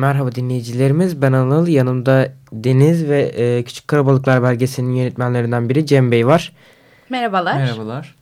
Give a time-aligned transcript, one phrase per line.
[0.00, 1.22] Merhaba dinleyicilerimiz.
[1.22, 1.66] Ben Anıl.
[1.66, 6.52] Yanımda Deniz ve e, Küçük Karabalıklar belgeselinin yönetmenlerinden biri Cem Bey var.
[7.08, 7.56] Merhabalar.
[7.56, 8.14] Merhabalar.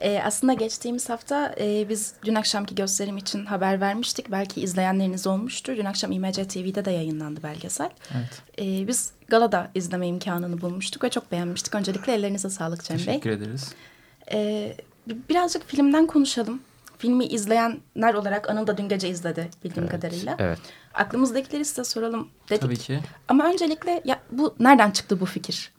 [0.00, 4.30] Ee, aslında geçtiğimiz hafta e, biz dün akşamki gösterim için haber vermiştik.
[4.30, 5.76] Belki izleyenleriniz olmuştur.
[5.76, 7.90] Dün akşam İMC TV'de de yayınlandı belgesel.
[8.14, 8.42] Evet.
[8.58, 11.74] Ee, biz galada izleme imkanını bulmuştuk ve çok beğenmiştik.
[11.74, 13.04] Öncelikle ellerinize sağlık Cem Bey.
[13.04, 13.74] Teşekkür ederiz.
[14.32, 14.76] Ee,
[15.28, 16.60] birazcık filmden konuşalım.
[16.98, 20.36] Filmi izleyenler olarak Anıl da dün gece izledi bildiğim Evet, kadarıyla.
[20.38, 20.58] Evet.
[20.94, 22.62] Aklımızdakileri size soralım dedik.
[22.62, 23.00] Tabii ki.
[23.28, 25.70] Ama öncelikle ya bu nereden çıktı bu fikir?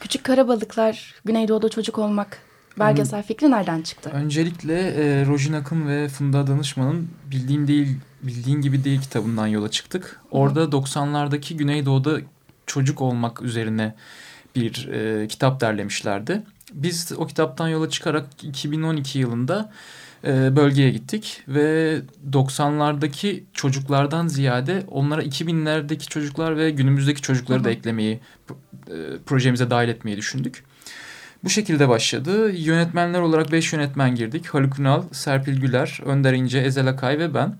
[0.00, 2.38] Küçük karabalıklar, Güneydoğu'da çocuk olmak
[2.78, 4.10] belgesel fikri nereden çıktı?
[4.10, 10.20] Öncelikle e, Rojin Akın ve Funda Danışman'ın Bildiğin Değil, Bildiğin Gibi Değil kitabından yola çıktık.
[10.30, 12.20] Orada 90'lardaki Güneydoğu'da
[12.66, 13.94] çocuk olmak üzerine
[14.56, 16.42] bir e, kitap derlemişlerdi.
[16.72, 19.72] Biz o kitaptan yola çıkarak 2012 yılında
[20.24, 21.98] e, bölgeye gittik ve
[22.32, 27.64] 90'lardaki çocuklardan ziyade onlara 2000'lerdeki çocuklar ve günümüzdeki çocukları Hı hı.
[27.64, 28.20] da eklemeyi
[28.88, 28.94] e,
[29.26, 30.64] projemize dahil etmeyi düşündük.
[31.44, 32.52] Bu şekilde başladı.
[32.52, 34.46] Yönetmenler olarak 5 yönetmen girdik.
[34.46, 37.58] Haluk Ünal, Serpil Güler, Önder İnce, Ezel Akay ve ben.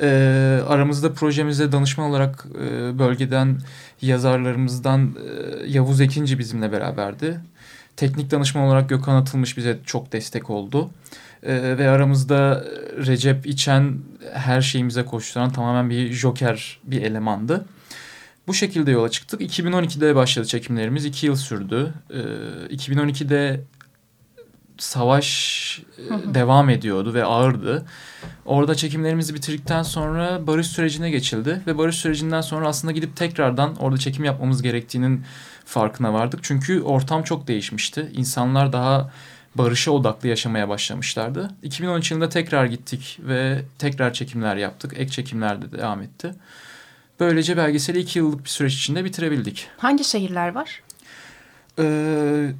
[0.00, 3.58] Ee, aramızda projemize danışman olarak e, bölgeden
[4.02, 7.40] yazarlarımızdan e, Yavuz Ekinci bizimle beraberdi.
[7.96, 10.90] Teknik danışman olarak Gökhan Atılmış bize çok destek oldu.
[11.42, 12.64] Ee, ve aramızda
[13.06, 13.98] Recep İçen
[14.32, 17.66] her şeyimize koşturan tamamen bir joker bir elemandı.
[18.46, 19.40] Bu şekilde yola çıktık.
[19.40, 21.04] 2012'de başladı çekimlerimiz.
[21.04, 21.94] 2 yıl sürdü.
[22.10, 23.60] Ee, 2012'de
[24.78, 27.86] savaş e, devam ediyordu ve ağırdı.
[28.46, 31.62] Orada çekimlerimizi bitirdikten sonra barış sürecine geçildi.
[31.66, 35.24] Ve barış sürecinden sonra aslında gidip tekrardan orada çekim yapmamız gerektiğinin
[35.64, 36.40] farkına vardık.
[36.42, 38.12] Çünkü ortam çok değişmişti.
[38.14, 39.10] İnsanlar daha
[39.54, 41.50] barışa odaklı yaşamaya başlamışlardı.
[41.62, 44.92] 2013 yılında tekrar gittik ve tekrar çekimler yaptık.
[44.96, 46.34] Ek çekimler de devam etti.
[47.20, 49.68] Böylece belgeseli iki yıllık bir süreç içinde bitirebildik.
[49.76, 50.82] Hangi şehirler var?
[51.78, 52.52] Ee,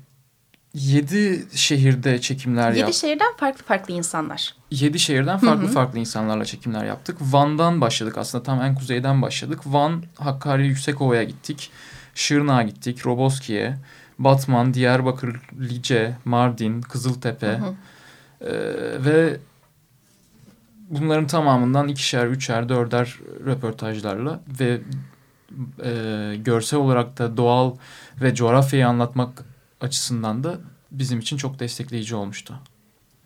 [0.79, 3.01] 7 şehirde çekimler yaptık.
[3.01, 4.55] şehirden farklı farklı insanlar.
[4.71, 7.17] 7 şehirden farklı farklı insanlarla çekimler yaptık.
[7.21, 9.61] Van'dan başladık aslında tam en kuzeyden başladık.
[9.67, 11.71] Van, Hakkari, Yüksekova'ya gittik.
[12.15, 13.77] Şırnak'a gittik, Roboski'ye,
[14.19, 17.47] Batman, Diyarbakır, Lice, Mardin, Kızıltepe.
[17.47, 17.75] Hı hı.
[18.41, 19.37] Ee, ve
[20.91, 24.81] bunların tamamından ikişer, üçer, dörder röportajlarla ve
[25.85, 27.77] e, görsel olarak da doğal
[28.21, 29.45] ve coğrafyayı anlatmak
[29.81, 30.59] açısından da
[30.91, 32.55] bizim için çok destekleyici olmuştu.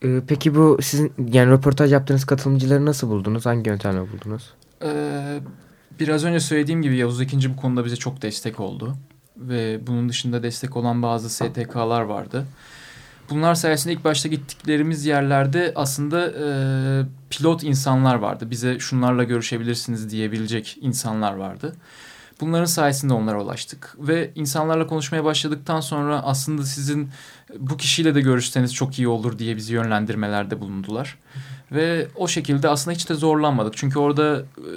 [0.05, 3.47] Ee, peki bu sizin yani röportaj yaptığınız katılımcıları nasıl buldunuz?
[3.47, 4.55] Hangi yöntemle buldunuz?
[4.83, 5.41] Ee,
[6.01, 8.97] biraz önce söylediğim gibi Yavuz İkinci bu konuda bize çok destek oldu.
[9.37, 12.47] Ve bunun dışında destek olan bazı STK'lar vardı.
[13.31, 16.47] Bunlar sayesinde ilk başta gittiklerimiz yerlerde aslında e,
[17.31, 18.51] pilot insanlar vardı.
[18.51, 21.77] Bize şunlarla görüşebilirsiniz diyebilecek insanlar vardı.
[22.43, 23.97] Bunların sayesinde onlara ulaştık.
[23.99, 27.11] Ve insanlarla konuşmaya başladıktan sonra aslında sizin
[27.59, 31.19] bu kişiyle de görüşseniz çok iyi olur diye bizi yönlendirmelerde bulundular.
[31.73, 33.77] Ve o şekilde aslında hiç de zorlanmadık.
[33.77, 34.73] Çünkü orada e,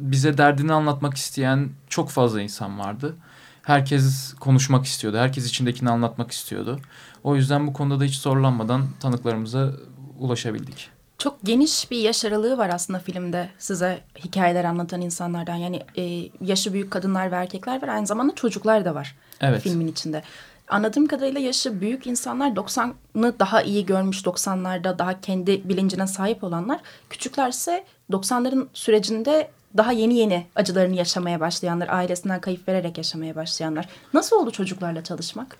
[0.00, 3.16] bize derdini anlatmak isteyen çok fazla insan vardı.
[3.62, 5.18] Herkes konuşmak istiyordu.
[5.18, 6.80] Herkes içindekini anlatmak istiyordu.
[7.24, 9.72] O yüzden bu konuda da hiç zorlanmadan tanıklarımıza
[10.18, 10.95] ulaşabildik.
[11.26, 15.54] Çok geniş bir yaş aralığı var aslında filmde size hikayeler anlatan insanlardan.
[15.56, 17.88] Yani e, yaşı büyük kadınlar ve erkekler var.
[17.88, 19.62] Aynı zamanda çocuklar da var Evet.
[19.62, 20.22] filmin içinde.
[20.68, 26.80] Anladığım kadarıyla yaşı büyük insanlar 90'ı daha iyi görmüş 90'larda daha kendi bilincine sahip olanlar.
[27.10, 33.88] Küçükler ise 90'ların sürecinde daha yeni yeni acılarını yaşamaya başlayanlar, ailesinden kayıp vererek yaşamaya başlayanlar.
[34.14, 35.56] Nasıl oldu çocuklarla çalışmak?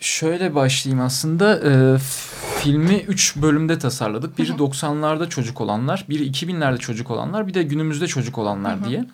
[0.00, 1.58] Şöyle başlayayım aslında.
[1.98, 4.38] F- filmi 3 bölümde tasarladık.
[4.38, 9.04] Biri 90'larda çocuk olanlar, biri 2000'lerde çocuk olanlar, bir de günümüzde çocuk olanlar diye.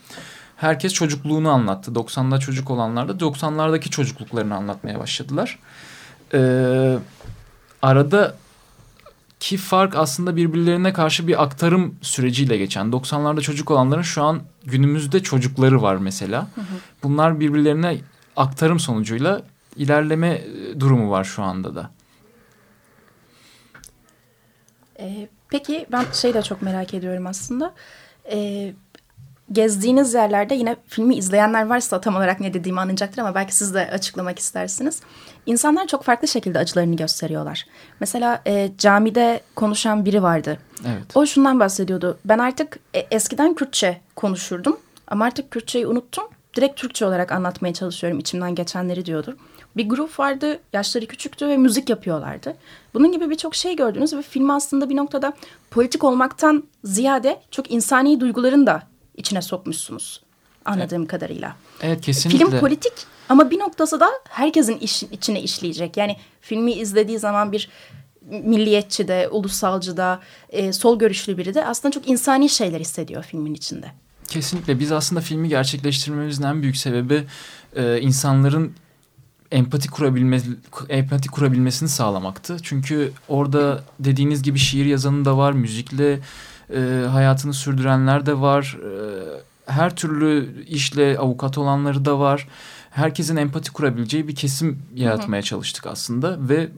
[0.56, 1.90] Herkes çocukluğunu anlattı.
[1.90, 5.58] 90'da çocuk olanlar da 90'lardaki çocukluklarını anlatmaya başladılar.
[6.34, 6.98] Ee,
[7.82, 8.36] arada
[9.40, 12.86] ki fark aslında birbirlerine karşı bir aktarım süreciyle geçen.
[12.86, 16.48] 90'larda çocuk olanların şu an günümüzde çocukları var mesela.
[17.02, 17.98] Bunlar birbirlerine
[18.36, 19.42] aktarım sonucuyla
[19.76, 20.42] ilerleme
[20.80, 21.90] durumu var şu anda da.
[25.00, 27.74] Ee, peki ben şey de çok merak ediyorum aslında.
[28.32, 28.72] Ee,
[29.52, 33.90] gezdiğiniz yerlerde yine filmi izleyenler varsa tam olarak ne dediğimi anlayacaktır ama belki siz de
[33.90, 35.00] açıklamak istersiniz.
[35.46, 37.66] İnsanlar çok farklı şekilde acılarını gösteriyorlar.
[38.00, 40.58] Mesela e, camide konuşan biri vardı.
[40.86, 41.16] Evet.
[41.16, 42.18] O şundan bahsediyordu.
[42.24, 46.24] Ben artık e, eskiden Kürtçe konuşurdum ama artık Kürtçeyi unuttum.
[46.56, 49.36] Direkt Türkçe olarak anlatmaya çalışıyorum içimden geçenleri diyordu.
[49.76, 52.56] Bir grup vardı, yaşları küçüktü ve müzik yapıyorlardı.
[52.94, 55.32] Bunun gibi birçok şey gördünüz ve film aslında bir noktada
[55.70, 58.82] politik olmaktan ziyade çok insani duyguların da
[59.16, 60.22] içine sokmuşsunuz
[60.64, 61.10] anladığım evet.
[61.10, 61.56] kadarıyla.
[61.82, 62.38] Evet kesinlikle.
[62.38, 62.92] Film politik
[63.28, 65.96] ama bir noktası da herkesin iş, içine işleyecek.
[65.96, 67.68] Yani filmi izlediği zaman bir
[68.22, 73.54] milliyetçi de, ulusalcı da, e, sol görüşlü biri de aslında çok insani şeyler hissediyor filmin
[73.54, 73.86] içinde.
[74.28, 77.26] Kesinlikle biz aslında filmi gerçekleştirmemizin en büyük sebebi
[77.76, 78.74] e, insanların
[79.50, 80.40] empati kurabilme
[80.88, 82.56] empati kurabilmesini sağlamaktı.
[82.62, 86.20] Çünkü orada dediğiniz gibi şiir yazanı da var, müzikle
[86.74, 88.78] e, hayatını sürdürenler de var.
[88.84, 92.48] E, her türlü işle avukat olanları da var.
[92.90, 96.68] Herkesin empati kurabileceği bir kesim yaratmaya çalıştık aslında ve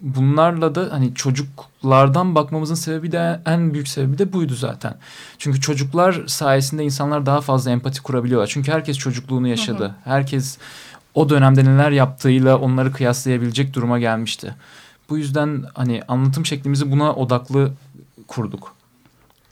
[0.00, 4.94] bunlarla da hani çocuklardan bakmamızın sebebi de en büyük sebebi de buydu zaten.
[5.38, 8.46] Çünkü çocuklar sayesinde insanlar daha fazla empati kurabiliyorlar.
[8.46, 9.94] Çünkü herkes çocukluğunu yaşadı.
[10.04, 10.58] Herkes
[11.16, 14.54] o dönemde neler yaptığıyla onları kıyaslayabilecek duruma gelmişti.
[15.08, 17.72] Bu yüzden hani anlatım şeklimizi buna odaklı
[18.28, 18.76] kurduk.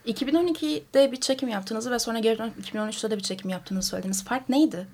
[0.07, 4.25] 2012'de bir çekim yaptığınızı ve sonra geri dönüp 2013'te de bir çekim yaptığınızı söylediniz.
[4.25, 4.87] Fark neydi?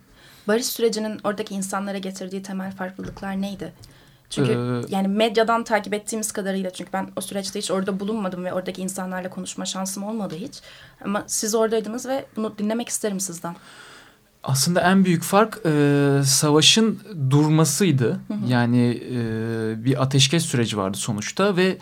[0.49, 3.73] Barış sürecinin oradaki insanlara getirdiği temel farklılıklar neydi?
[4.31, 8.53] Çünkü ee, yani medyadan takip ettiğimiz kadarıyla çünkü ben o süreçte hiç orada bulunmadım ve
[8.53, 10.61] oradaki insanlarla konuşma şansım olmadı hiç.
[11.05, 13.57] Ama siz oradaydınız ve bunu dinlemek isterim sizden.
[14.45, 17.01] Aslında en büyük fark e, savaşın
[17.31, 18.11] durmasıydı.
[18.11, 18.49] Hı hı.
[18.49, 21.79] Yani e, bir ateşkes süreci vardı sonuçta ve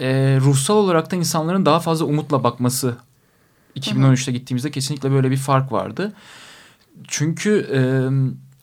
[0.00, 2.96] e, ruhsal olarak da insanların daha fazla umutla bakması
[3.76, 6.12] 2013'te gittiğimizde kesinlikle böyle bir fark vardı.
[7.08, 7.80] Çünkü e,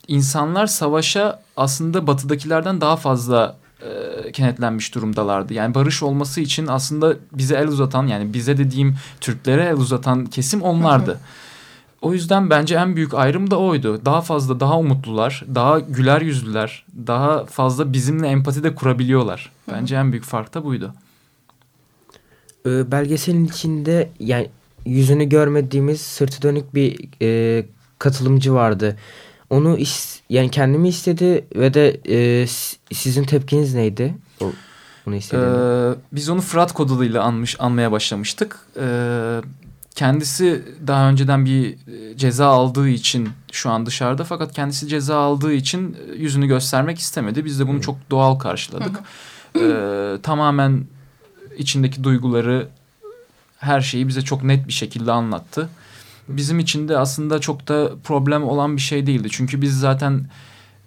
[0.08, 5.54] insanlar savaşa aslında batıdakilerden daha fazla e, kenetlenmiş durumdalardı.
[5.54, 10.62] Yani barış olması için aslında bize el uzatan yani bize dediğim Türklere el uzatan kesim
[10.62, 11.20] onlardı.
[12.02, 14.04] O yüzden bence en büyük ayrım da oydu.
[14.04, 19.52] Daha fazla, daha umutlular, daha güler yüzlüler, daha fazla bizimle empati de kurabiliyorlar.
[19.72, 20.94] Bence en büyük fark da buydu.
[22.66, 24.50] Ee, belgeselin içinde yani
[24.86, 27.66] yüzünü görmediğimiz sırtı dönük bir e,
[27.98, 28.96] katılımcı vardı.
[29.50, 32.46] Onu is, yani kendimi istedi ve de e,
[32.92, 34.14] sizin tepkiniz neydi?
[34.40, 34.52] O,
[35.06, 38.58] onu ee, biz onu Fırat koduyla anmış anmaya başlamıştık.
[38.80, 39.40] Ee,
[39.98, 45.52] kendisi daha önceden bir e, ceza aldığı için şu an dışarıda fakat kendisi ceza aldığı
[45.52, 47.44] için e, yüzünü göstermek istemedi.
[47.44, 49.00] Biz de bunu çok doğal karşıladık.
[49.60, 50.84] ee, tamamen
[51.56, 52.68] içindeki duyguları
[53.58, 55.68] her şeyi bize çok net bir şekilde anlattı.
[56.28, 59.28] Bizim için de aslında çok da problem olan bir şey değildi.
[59.30, 60.26] Çünkü biz zaten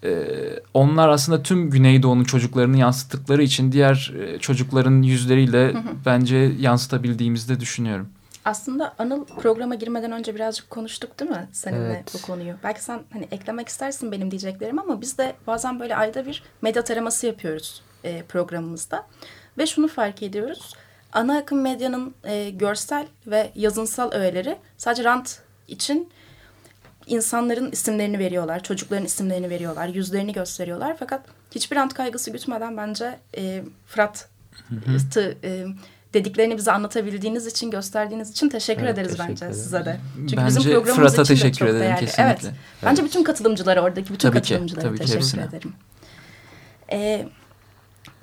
[0.03, 0.27] e,
[0.73, 5.73] onlar aslında tüm Güneydoğu'nun çocuklarını yansıttıkları için diğer e, çocukların yüzleriyle
[6.05, 8.07] bence yansıtabildiğimizi de düşünüyorum.
[8.45, 12.13] Aslında Anıl programa girmeden önce birazcık konuştuk değil mi seninle evet.
[12.13, 12.55] bu konuyu?
[12.63, 16.83] Belki sen hani eklemek istersin benim diyeceklerim ama biz de bazen böyle ayda bir medya
[16.83, 19.07] taraması yapıyoruz e, programımızda.
[19.57, 20.75] Ve şunu fark ediyoruz.
[21.13, 26.09] Ana akım medyanın e, görsel ve yazınsal öğeleri sadece rant için
[27.07, 28.63] insanların isimlerini veriyorlar.
[28.63, 29.87] Çocukların isimlerini veriyorlar.
[29.87, 30.97] Yüzlerini gösteriyorlar.
[30.99, 35.65] Fakat hiçbir rant kaygısı gütmeden bence e, Fırat'ı e,
[36.13, 39.59] dediklerini bize anlatabildiğiniz için, gösterdiğiniz için teşekkür evet, ederiz teşekkür bence ederim.
[39.59, 39.99] size de.
[40.15, 41.99] Çünkü bence bizim programımız Fırat'a için teşekkür de çok ederim değerli.
[41.99, 42.23] Kesinlikle.
[42.23, 42.39] Evet.
[42.43, 42.55] evet.
[42.83, 45.73] Bence bütün katılımcılara, oradaki bütün tabii katılımcılara ki, tabii teşekkür ki ederim.
[46.91, 47.27] Ee,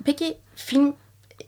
[0.05, 0.95] peki film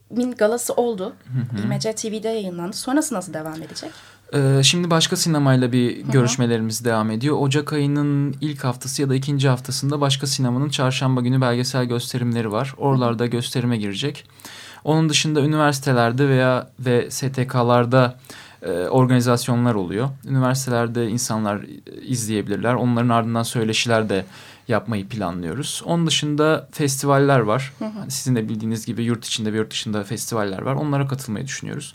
[0.10, 1.14] Min galası oldu.
[1.24, 1.74] Hı hı.
[1.74, 2.78] IMC TV'de yayınlandı.
[2.78, 3.92] Sonrası nasıl devam edecek?
[4.34, 7.38] Ee, şimdi başka sinemayla bir hı görüşmelerimiz devam ediyor.
[7.40, 12.74] Ocak ayının ilk haftası ya da ikinci haftasında başka sinemanın çarşamba günü belgesel gösterimleri var.
[12.78, 14.26] Oralarda gösterime girecek.
[14.84, 18.16] Onun dışında üniversitelerde veya ve STK'larda
[18.62, 20.10] e, organizasyonlar oluyor.
[20.28, 21.62] Üniversitelerde insanlar
[22.02, 22.74] izleyebilirler.
[22.74, 24.26] Onların ardından söyleşiler de
[24.68, 25.82] yapmayı planlıyoruz.
[25.86, 27.74] Onun dışında festivaller var.
[27.80, 28.12] Hı hı.
[28.12, 30.74] Sizin de bildiğiniz gibi yurt içinde ve yurt dışında festivaller var.
[30.74, 31.94] Onlara katılmayı düşünüyoruz.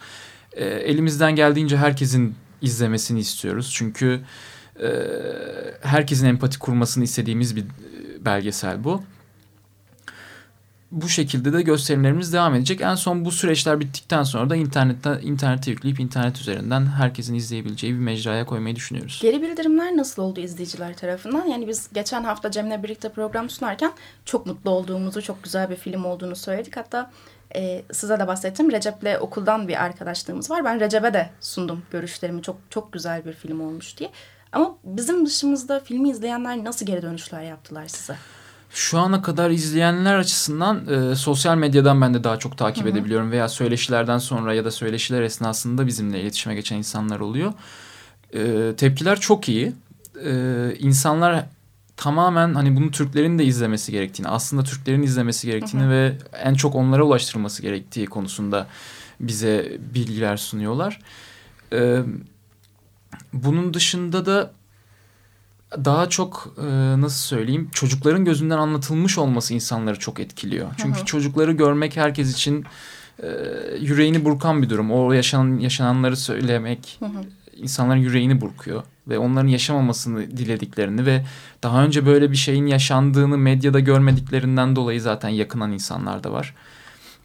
[0.53, 3.71] E, elimizden geldiğince herkesin izlemesini istiyoruz.
[3.75, 4.21] Çünkü
[4.83, 4.89] e,
[5.83, 7.65] herkesin empati kurmasını istediğimiz bir
[8.21, 9.03] belgesel bu.
[10.91, 12.81] Bu şekilde de gösterimlerimiz devam edecek.
[12.81, 17.99] En son bu süreçler bittikten sonra da internette internete yükleyip internet üzerinden herkesin izleyebileceği bir
[17.99, 19.19] mecraya koymayı düşünüyoruz.
[19.23, 21.47] Geri bildirimler nasıl oldu izleyiciler tarafından?
[21.47, 23.93] Yani biz geçen hafta Cem'le birlikte program sunarken
[24.25, 26.77] çok mutlu olduğumuzu, çok güzel bir film olduğunu söyledik.
[26.77, 27.11] Hatta
[27.55, 28.73] e, size de bahsettim.
[28.73, 30.65] Recep'le okuldan bir arkadaşlığımız var.
[30.65, 32.43] Ben Recep'e de sundum görüşlerimi.
[32.43, 34.11] Çok çok güzel bir film olmuş diye.
[34.53, 38.17] Ama bizim dışımızda filmi izleyenler nasıl geri dönüşler yaptılar size?
[38.77, 42.93] Şu ana kadar izleyenler açısından e, sosyal medyadan ben de daha çok takip Hı -hı.
[42.93, 47.53] edebiliyorum veya söyleşilerden sonra ya da söyleşiler esnasında bizimle iletişime geçen insanlar oluyor.
[48.35, 49.73] E, tepkiler çok iyi.
[50.25, 50.33] E,
[50.79, 51.45] insanlar
[51.97, 55.91] tamamen hani bunu Türklerin de izlemesi gerektiğini, aslında Türklerin izlemesi gerektiğini Hı -hı.
[55.91, 58.67] ve en çok onlara ulaştırılması gerektiği konusunda
[59.21, 61.01] bize bilgiler sunuyorlar.
[61.73, 61.99] E,
[63.33, 64.51] bunun dışında da
[65.85, 66.67] daha çok e,
[67.01, 70.69] nasıl söyleyeyim çocukların gözünden anlatılmış olması insanları çok etkiliyor.
[70.77, 71.07] Çünkü hı hı.
[71.07, 72.65] çocukları görmek herkes için
[73.23, 73.29] e,
[73.81, 74.93] yüreğini burkan bir durum.
[74.93, 77.25] O yaşanan yaşananları söylemek hı hı.
[77.57, 81.25] insanların yüreğini burkuyor ve onların yaşamamasını dilediklerini ve
[81.63, 86.55] daha önce böyle bir şeyin yaşandığını medyada görmediklerinden dolayı zaten yakınan insanlar da var.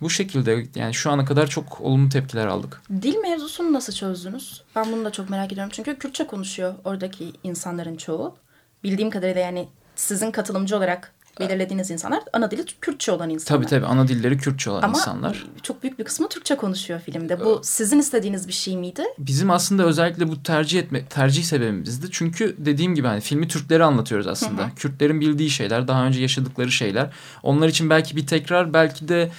[0.01, 2.81] Bu şekilde yani şu ana kadar çok olumlu tepkiler aldık.
[3.01, 4.63] Dil mevzusunu nasıl çözdünüz?
[4.75, 5.72] Ben bunu da çok merak ediyorum.
[5.75, 8.36] Çünkü Kürtçe konuşuyor oradaki insanların çoğu.
[8.84, 13.62] Bildiğim kadarıyla yani sizin katılımcı olarak belirlediğiniz insanlar ana dili Kürtçe olan insanlar.
[13.62, 15.46] Tabii tabii ana dilleri Kürtçe olan Ama insanlar.
[15.48, 17.39] Ama çok büyük bir kısmı Türkçe konuşuyor filmde.
[17.39, 19.03] Bu sizin istediğiniz bir şey miydi?
[19.17, 22.08] Bizim aslında özellikle bu tercih etme tercih sebebimizdi.
[22.12, 24.62] Çünkü dediğim gibi hani filmi Türkleri anlatıyoruz aslında.
[24.62, 24.75] Hı hı.
[24.75, 27.10] Kürtlerin bildiği şeyler, daha önce yaşadıkları şeyler.
[27.43, 29.31] Onlar için belki bir tekrar, belki de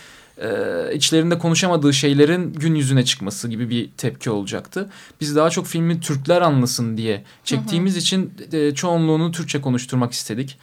[0.42, 4.90] e, içlerinde konuşamadığı şeylerin gün yüzüne çıkması gibi bir tepki olacaktı.
[5.20, 8.00] Biz daha çok filmi Türkler anlasın diye çektiğimiz hı hı.
[8.00, 10.58] için e, çoğunluğunu Türkçe konuşturmak istedik.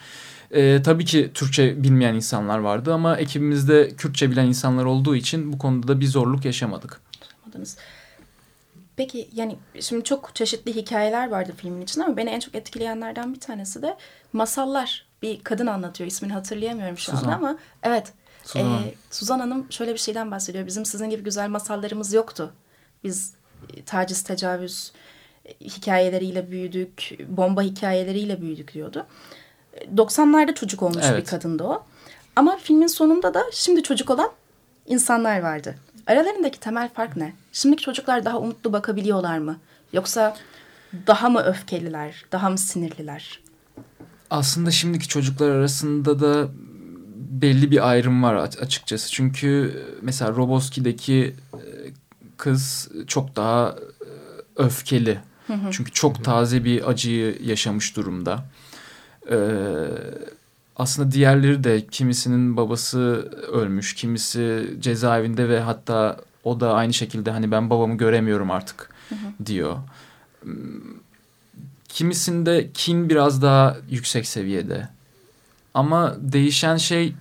[0.52, 5.58] E, tabii ki Türkçe bilmeyen insanlar vardı ama ekibimizde Kürtçe bilen insanlar olduğu için bu
[5.58, 7.02] konuda da bir zorluk yaşamadık.
[7.22, 7.78] Yaşamadınız.
[8.96, 13.40] Peki yani şimdi çok çeşitli hikayeler vardı filmin içinde ama beni en çok etkileyenlerden bir
[13.40, 13.98] tanesi de
[14.34, 15.06] masallar.
[15.22, 17.24] Bir kadın anlatıyor ismini hatırlayamıyorum şu Suzan.
[17.24, 18.14] anda ama evet
[18.50, 18.84] Suzan.
[18.84, 20.68] Ee, Suzan Hanım şöyle bir şeyden bahsediyor.
[20.68, 22.54] Bizim sizin gibi güzel masallarımız yoktu.
[23.04, 23.34] Biz
[23.74, 24.92] e, taciz, tecavüz
[25.46, 29.06] e, hikayeleriyle büyüdük, bomba hikayeleriyle büyüdük diyordu.
[29.96, 31.22] 90'larda çocuk olmuş evet.
[31.22, 31.84] bir kadındı o.
[32.36, 34.30] Ama filmin sonunda da şimdi çocuk olan
[34.86, 35.76] insanlar vardı.
[36.08, 37.34] Aralarındaki temel fark ne?
[37.52, 39.60] Şimdiki çocuklar daha umutlu bakabiliyorlar mı?
[39.94, 40.38] Yoksa
[41.08, 43.40] daha mı öfkeliler, daha mı sinirliler?
[44.30, 46.50] Aslında şimdiki çocuklar arasında da
[47.20, 49.12] belli bir ayrım var açıkçası.
[49.12, 51.64] Çünkü e, mesela Roboski'deki e,
[52.38, 54.08] kız çok daha e,
[54.56, 55.20] öfkeli.
[55.48, 55.72] Hı hı.
[55.72, 58.46] Çünkü çok taze bir acıyı yaşamış durumda.
[59.32, 59.36] Ee,
[60.76, 63.00] aslında diğerleri de kimisinin babası
[63.52, 69.16] ölmüş, kimisi cezaevinde ve hatta o da aynı şekilde hani ben babamı göremiyorum artık hı
[69.46, 69.78] diyor.
[71.90, 74.90] Kimisinde kin biraz daha yüksek seviyede.
[75.74, 77.14] Ama değişen şey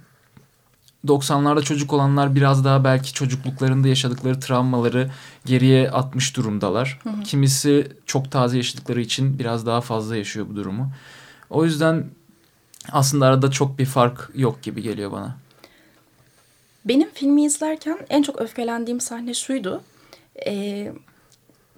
[1.06, 5.10] 90'larda çocuk olanlar biraz daha belki çocukluklarında yaşadıkları travmaları
[5.44, 7.00] geriye atmış durumdalar.
[7.02, 7.22] Hı hı.
[7.22, 10.92] Kimisi çok taze yaşadıkları için biraz daha fazla yaşıyor bu durumu.
[11.50, 12.04] O yüzden
[12.92, 15.36] aslında arada çok bir fark yok gibi geliyor bana.
[16.84, 19.82] Benim filmi izlerken en çok öfkelendiğim sahne şuydu.
[20.46, 20.92] Ee,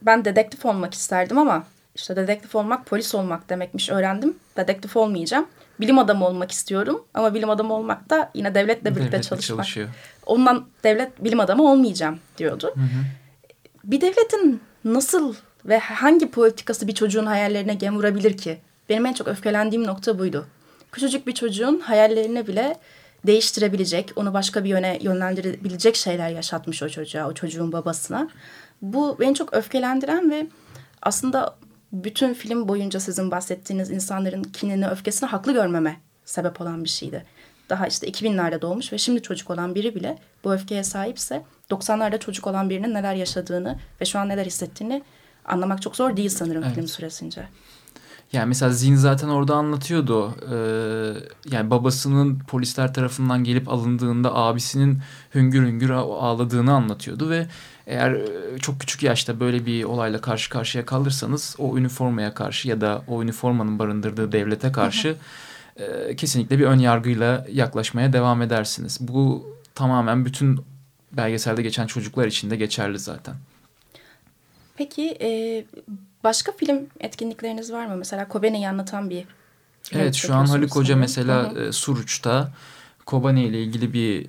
[0.02, 4.36] ben dedektif olmak isterdim ama işte dedektif olmak polis olmak demekmiş öğrendim.
[4.56, 5.46] Dedektif olmayacağım
[5.80, 9.56] bilim adamı olmak istiyorum ama bilim adamı olmak da yine devletle birlikte devletle çalışmak.
[9.56, 9.88] Çalışıyor.
[10.26, 12.72] Ondan devlet bilim adamı olmayacağım diyordu.
[12.74, 13.04] Hı hı.
[13.84, 15.34] Bir devletin nasıl
[15.64, 18.58] ve hangi politikası bir çocuğun hayallerine gem vurabilir ki?
[18.88, 20.46] Benim en çok öfkelendiğim nokta buydu.
[20.92, 22.76] Küçücük bir çocuğun hayallerini bile
[23.26, 28.28] değiştirebilecek, onu başka bir yöne yönlendirebilecek şeyler yaşatmış o çocuğa, o çocuğun babasına.
[28.82, 30.46] Bu beni çok öfkelendiren ve
[31.02, 31.56] aslında
[31.92, 37.24] bütün film boyunca sizin bahsettiğiniz insanların kinini, öfkesini haklı görmeme sebep olan bir şeydi.
[37.68, 42.46] Daha işte 2000'lerde doğmuş ve şimdi çocuk olan biri bile bu öfkeye sahipse 90'larda çocuk
[42.46, 45.02] olan birinin neler yaşadığını ve şu an neler hissettiğini
[45.44, 46.74] anlamak çok zor değil sanırım evet.
[46.74, 47.48] film süresince.
[48.32, 50.34] Yani mesela Zin zaten orada anlatıyordu.
[50.52, 54.98] Ee, yani babasının polisler tarafından gelip alındığında abisinin
[55.34, 57.46] hüngür hüngür ağladığını anlatıyordu ve
[57.86, 62.80] eğer e, çok küçük yaşta böyle bir olayla karşı karşıya kalırsanız o üniformaya karşı ya
[62.80, 65.16] da o üniformanın barındırdığı devlete karşı
[65.76, 68.98] e, kesinlikle bir ön yargıyla yaklaşmaya devam edersiniz.
[69.00, 70.60] Bu tamamen bütün
[71.12, 73.34] belgeselde geçen çocuklar için de geçerli zaten.
[74.76, 75.64] Peki e,
[76.24, 77.96] başka film etkinlikleriniz var mı?
[77.96, 79.24] Mesela Kobani'yi anlatan bir
[79.92, 82.52] Evet şu an Haluk Hoca mesela e, Suruç'ta
[83.06, 84.26] Kobani ile ilgili bir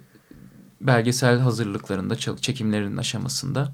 [0.81, 3.71] belgesel hazırlıklarında, çekimlerinin aşamasında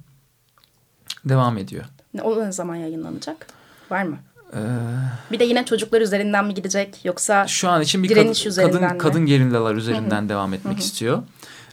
[1.25, 1.85] devam ediyor.
[2.21, 3.47] O ne zaman yayınlanacak?
[3.91, 4.17] Var mı?
[4.53, 4.57] Ee,
[5.31, 8.81] bir de yine çocuklar üzerinden mi gidecek yoksa şu an için bir direniş kad kadın
[8.81, 8.97] mi?
[8.97, 10.29] kadın gerillalar üzerinden Hı-hı.
[10.29, 10.83] devam etmek Hı-hı.
[10.83, 11.23] istiyor.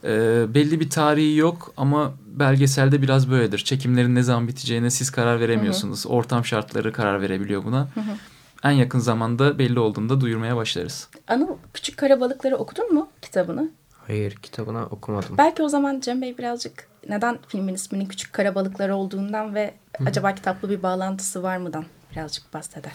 [0.05, 3.59] Ee, belli bir tarihi yok ama belgeselde biraz böyledir.
[3.59, 6.05] Çekimlerin ne zaman biteceğine siz karar veremiyorsunuz.
[6.05, 6.13] Hı-hı.
[6.13, 7.81] Ortam şartları karar verebiliyor buna.
[7.81, 8.17] Hı-hı.
[8.65, 11.09] En yakın zamanda belli olduğunda duyurmaya başlarız.
[11.29, 13.71] Anıl Küçük Karabalıkları okudun mu kitabını?
[14.07, 15.39] Hayır kitabını okumadım.
[15.39, 20.05] Belki o zaman Cem Bey birazcık neden filmin isminin Küçük Karabalıklar olduğundan ve Hı.
[20.07, 22.93] acaba kitaplı bir bağlantısı var mıdan birazcık bahseder.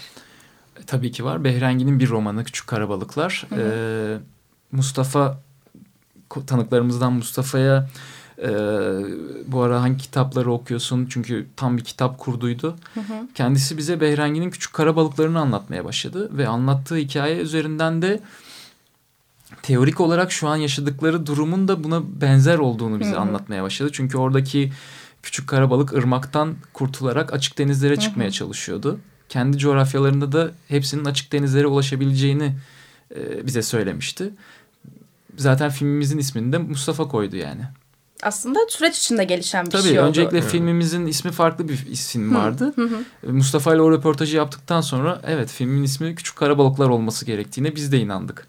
[0.80, 1.44] E, tabii ki var.
[1.44, 3.46] Behrengi'nin bir romanı Küçük Karabalıklar.
[3.50, 3.60] Hı hı.
[3.62, 4.18] Ee,
[4.72, 5.40] Mustafa
[6.30, 7.90] tanıklarımızdan Mustafa'ya
[8.42, 8.50] e,
[9.48, 11.08] bu ara hangi kitapları okuyorsun?
[11.10, 12.76] Çünkü tam bir kitap kurduydu.
[12.94, 13.28] Hı hı.
[13.36, 16.30] Kendisi bize Behrengi'nin Küçük Karabalıklarını anlatmaya başladı.
[16.38, 18.20] Ve anlattığı hikaye üzerinden de
[19.62, 23.20] teorik olarak şu an yaşadıkları durumun da buna benzer olduğunu bize hı hı.
[23.20, 23.90] anlatmaya başladı.
[23.94, 24.72] Çünkü oradaki
[25.24, 28.02] küçük karabalık ırmaktan kurtularak açık denizlere hı hı.
[28.02, 29.00] çıkmaya çalışıyordu.
[29.30, 32.56] Kendi coğrafyalarında da hepsinin açık denizlere ulaşabileceğini
[33.16, 34.30] e, bize söylemişti.
[35.40, 37.62] Zaten filmimizin ismini de Mustafa koydu yani.
[38.24, 39.98] Aslında süreç içinde gelişen bir Tabii, şey oldu.
[40.00, 42.74] Tabii öncelikle filmimizin ismi farklı bir isim vardı.
[42.76, 43.34] Hı hı.
[43.34, 47.98] Mustafa ile o röportajı yaptıktan sonra evet filmin ismi Küçük Karabalıklar olması gerektiğine biz de
[47.98, 48.48] inandık.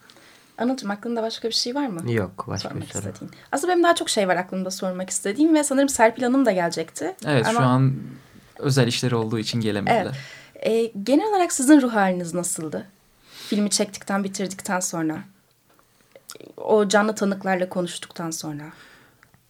[0.59, 2.13] Anılcım aklında başka bir şey var mı?
[2.13, 3.09] Yok başka sormak bir soru.
[3.09, 3.33] Istediğin.
[3.53, 7.17] Aslında benim daha çok şey var aklımda sormak istediğim ve sanırım Serpil Hanım da gelecekti.
[7.27, 7.61] Evet Ama...
[7.61, 7.95] şu an
[8.59, 10.17] özel işleri olduğu için gelemediler.
[10.55, 10.95] Evet.
[10.95, 12.87] Ee, genel olarak sizin ruh haliniz nasıldı?
[13.49, 15.19] Filmi çektikten bitirdikten sonra.
[16.57, 18.65] O canlı tanıklarla konuştuktan sonra.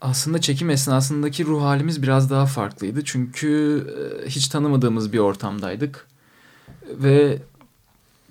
[0.01, 3.05] Aslında çekim esnasındaki ruh halimiz biraz daha farklıydı.
[3.05, 3.85] Çünkü
[4.25, 6.07] e, hiç tanımadığımız bir ortamdaydık.
[6.89, 7.39] Ve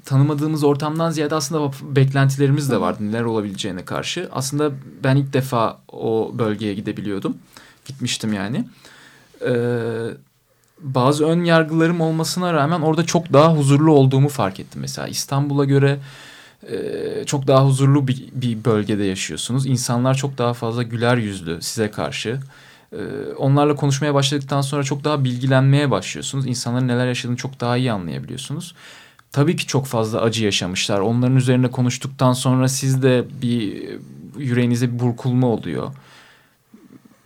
[0.05, 4.29] tanımadığımız ortamdan ziyade aslında beklentilerimiz de vardı neler olabileceğine karşı.
[4.31, 4.71] Aslında
[5.03, 7.37] ben ilk defa o bölgeye gidebiliyordum.
[7.85, 8.65] Gitmiştim yani.
[9.45, 9.53] Ee,
[10.81, 14.81] bazı ön yargılarım olmasına rağmen orada çok daha huzurlu olduğumu fark ettim.
[14.81, 15.99] Mesela İstanbul'a göre
[16.67, 19.65] e, çok daha huzurlu bir, bir bölgede yaşıyorsunuz.
[19.65, 22.39] İnsanlar çok daha fazla güler yüzlü size karşı.
[22.93, 22.97] Ee,
[23.37, 26.47] onlarla konuşmaya başladıktan sonra çok daha bilgilenmeye başlıyorsunuz.
[26.47, 28.73] İnsanların neler yaşadığını çok daha iyi anlayabiliyorsunuz
[29.31, 30.99] tabii ki çok fazla acı yaşamışlar.
[30.99, 33.89] Onların üzerine konuştuktan sonra sizde bir
[34.37, 35.93] yüreğinize bir burkulma oluyor.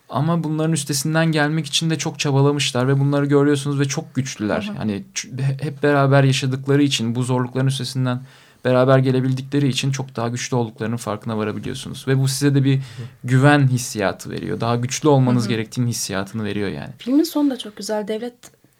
[0.10, 4.68] Ama bunların üstesinden gelmek için de çok çabalamışlar ve bunları görüyorsunuz ve çok güçlüler.
[4.68, 4.78] Hı hı.
[4.78, 5.04] Yani
[5.62, 8.22] hep beraber yaşadıkları için bu zorlukların üstesinden
[8.66, 12.08] beraber gelebildikleri için çok daha güçlü olduklarının farkına varabiliyorsunuz.
[12.08, 12.82] Ve bu size de bir
[13.24, 14.60] güven hissiyatı veriyor.
[14.60, 16.92] Daha güçlü olmanız gerektiğini hissiyatını veriyor yani.
[16.98, 18.08] Filmin sonu da çok güzel.
[18.08, 18.34] Devlet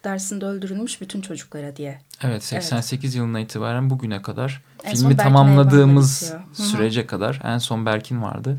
[0.04, 2.00] dersinde öldürülmüş bütün çocuklara diye.
[2.22, 3.16] Evet 88 evet.
[3.16, 8.58] yılına itibaren bugüne kadar en filmi tamamladığımız sürece kadar en son Berkin vardı.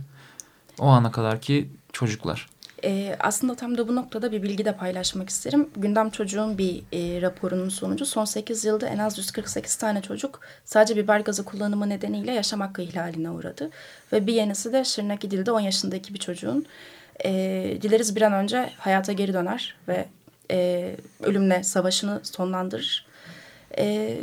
[0.79, 2.47] O ana kadar ki çocuklar.
[2.85, 5.69] Ee, aslında tam da bu noktada bir bilgi de paylaşmak isterim.
[5.75, 10.95] Gündem Çocuğun bir e, raporunun sonucu son 8 yılda en az 148 tane çocuk sadece
[10.95, 13.69] biber gazı kullanımı nedeniyle yaşam hakkı ihlaline uğradı.
[14.13, 16.65] Ve bir yenisi de Şırnak İdil'de 10 yaşındaki bir çocuğun
[17.25, 17.31] e,
[17.81, 20.05] dileriz bir an önce hayata geri döner ve
[20.51, 20.91] e,
[21.23, 23.05] ölümle savaşını sonlandırır.
[23.77, 24.17] E,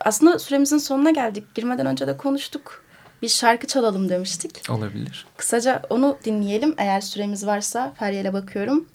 [0.00, 1.54] aslında süremizin sonuna geldik.
[1.54, 2.84] Girmeden önce de konuştuk.
[3.22, 4.70] Bir şarkı çalalım demiştik.
[4.70, 5.26] Olabilir.
[5.36, 6.74] Kısaca onu dinleyelim.
[6.78, 8.86] Eğer süremiz varsa Feryal'e bakıyorum.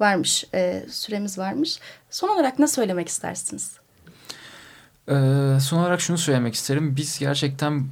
[0.00, 1.78] Varmış, e, süremiz varmış.
[2.10, 3.72] Son olarak ne söylemek istersiniz?
[5.08, 5.12] Ee,
[5.60, 6.96] son olarak şunu söylemek isterim.
[6.96, 7.86] Biz gerçekten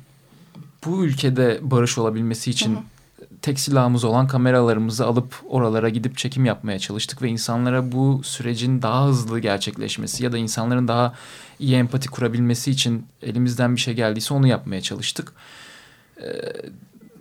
[0.84, 2.74] bu ülkede barış olabilmesi için...
[2.74, 2.82] Hı hı
[3.42, 9.06] tek silahımız olan kameralarımızı alıp oralara gidip çekim yapmaya çalıştık ve insanlara bu sürecin daha
[9.06, 11.14] hızlı gerçekleşmesi ya da insanların daha
[11.58, 15.32] iyi empati kurabilmesi için elimizden bir şey geldiyse onu yapmaya çalıştık.
[16.22, 16.52] Ee,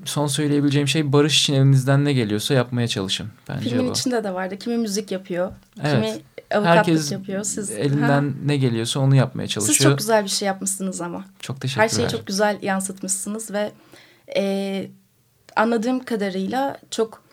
[0.05, 3.27] son söyleyebileceğim şey barış için elinizden ne geliyorsa yapmaya çalışın.
[3.49, 3.91] Bence Filmin bu.
[3.91, 4.57] içinde de vardı.
[4.57, 5.51] Kimi müzik yapıyor,
[5.83, 5.93] evet.
[5.93, 7.43] kimi avukatlık Herkes yapıyor.
[7.43, 8.33] Siz elinden ha.
[8.45, 9.75] ne geliyorsa onu yapmaya çalışıyor.
[9.75, 11.25] Siz çok güzel bir şey yapmışsınız ama.
[11.39, 11.89] Çok teşekkürler.
[11.89, 13.71] Her şeyi çok güzel yansıtmışsınız ve
[14.35, 14.87] e,
[15.55, 17.23] anladığım kadarıyla çok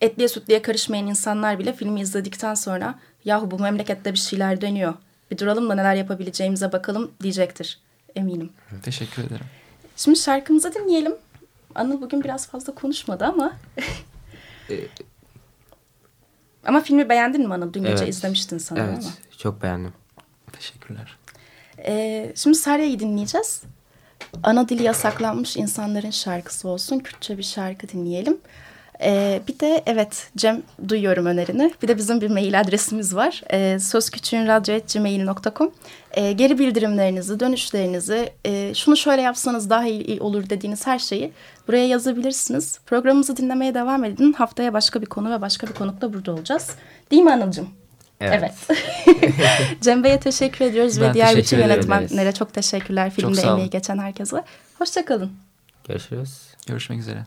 [0.00, 4.94] etliye sütliye karışmayan insanlar bile filmi izledikten sonra yahu bu memlekette bir şeyler dönüyor.
[5.30, 7.78] Bir duralım da neler yapabileceğimize bakalım diyecektir
[8.16, 8.50] eminim.
[8.82, 9.46] Teşekkür ederim.
[9.96, 11.14] Şimdi şarkımızı dinleyelim.
[11.74, 13.52] Anıl bugün biraz fazla konuşmadı ama.
[14.70, 14.86] Ee,
[16.64, 17.72] ama filmi beğendin mi Anıl?
[17.72, 18.08] Dün gece evet.
[18.08, 19.12] izlemiştin sanırım evet, ama.
[19.38, 19.92] çok beğendim.
[20.52, 21.16] Teşekkürler.
[21.78, 23.62] Ee, şimdi Sarya'yı dinleyeceğiz
[24.42, 26.98] ana dili yasaklanmış insanların şarkısı olsun.
[26.98, 28.38] Kürtçe bir şarkı dinleyelim.
[29.02, 31.72] Ee, bir de evet Cem duyuyorum önerini.
[31.82, 33.42] Bir de bizim bir mail adresimiz var.
[33.52, 35.72] Ee, sözküçüğünradyo.gmail.com
[36.12, 41.32] ee, Geri bildirimlerinizi, dönüşlerinizi, e, şunu şöyle yapsanız daha iyi olur dediğiniz her şeyi
[41.68, 42.78] buraya yazabilirsiniz.
[42.86, 44.32] Programımızı dinlemeye devam edin.
[44.32, 46.70] Haftaya başka bir konu ve başka bir konukla burada olacağız.
[47.10, 47.68] Değil mi Anılcığım?
[48.20, 48.42] Evet.
[48.42, 48.54] evet.
[49.80, 53.10] Cem Bey'e teşekkür ediyoruz ben ve diğer bütün yönetmenlere çok teşekkürler.
[53.10, 54.44] Filmde çok emeği geçen herkese.
[54.78, 55.32] Hoşçakalın.
[55.88, 56.40] Görüşürüz.
[56.66, 57.26] Görüşmek üzere.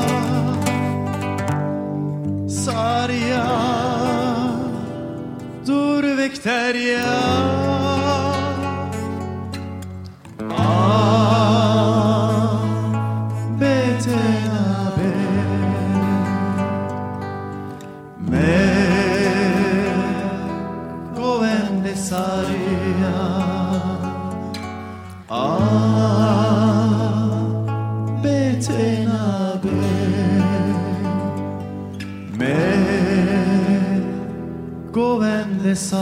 [6.31, 7.70] dur bekter ya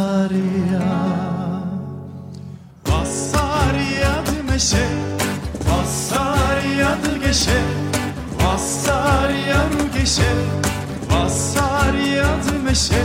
[0.09, 0.81] Vesaria
[2.87, 4.87] Vassariyadı meşe
[5.69, 7.61] Vassariyadı geçe
[8.43, 10.31] Vassariyadı geçe
[11.11, 13.03] Vassariyadı meşe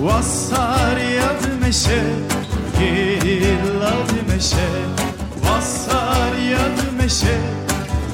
[0.00, 2.02] Vassariyadı meşe
[2.78, 4.68] Gerilladı meşe
[5.44, 7.38] Vassariyadı meşe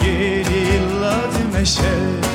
[0.03, 2.32] Gerilladı meşe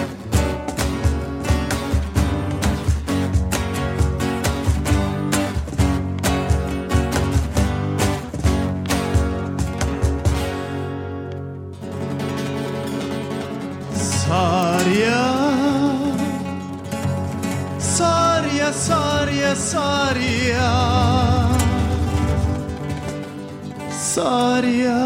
[24.17, 24.97] Saria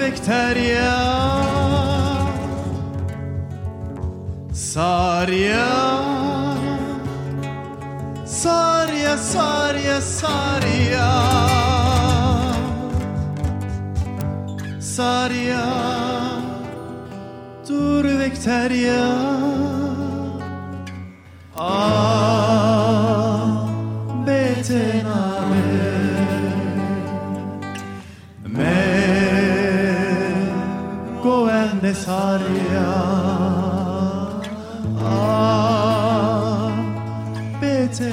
[0.00, 0.92] Vekterya
[4.52, 5.68] Saria
[8.26, 11.08] Saria Saria Saria
[14.78, 15.64] Saria
[17.64, 19.00] Dur Vekterya
[31.90, 32.86] necesaria.
[35.02, 36.70] Ah,
[37.60, 38.12] vete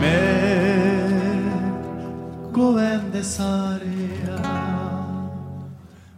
[0.00, 0.18] me
[2.52, 4.36] govende saria.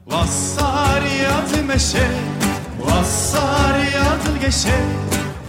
[0.06, 2.06] Vassariyat meşe,
[2.80, 4.78] vassariyat geçe,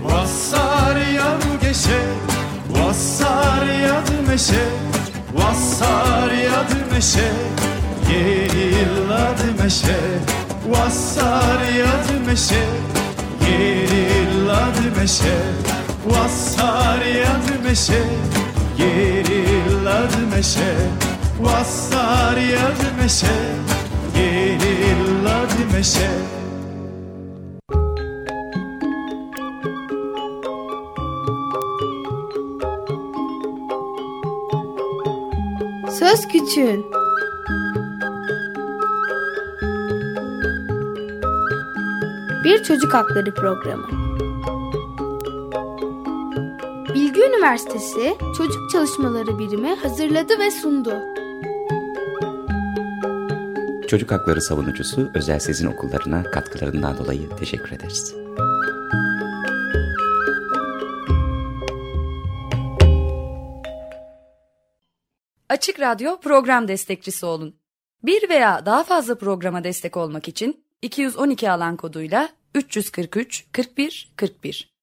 [0.04, 2.00] vassariyat geçe,
[2.70, 4.64] vassariyat meşe,
[5.34, 7.75] vassariyat meşe.
[8.08, 10.00] Gerillad meşe
[10.70, 12.64] Vassariyad meşe.
[13.46, 15.38] Gerillad meşe
[16.06, 18.04] Vassariyad meşe.
[18.78, 20.74] Gerillad meşe
[21.42, 23.36] Vassariyad meşe.
[24.16, 26.10] Gerillad meşe.
[36.00, 36.95] Söz Küçüğün
[42.56, 43.88] Bir Çocuk Hakları Programı
[46.94, 51.02] Bilgi Üniversitesi Çocuk Çalışmaları Birimi hazırladı ve sundu.
[53.88, 58.16] Çocuk Hakları Savunucusu Özel Sezin Okullarına katkılarından dolayı teşekkür ederiz.
[65.50, 67.56] Açık Radyo program destekçisi olun.
[68.04, 74.75] Bir veya daha fazla programa destek olmak için 212 alan koduyla 343 41 41